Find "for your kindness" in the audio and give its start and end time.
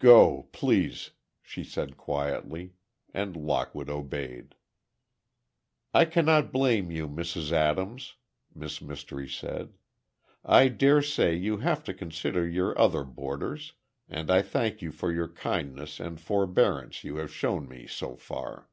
14.90-16.00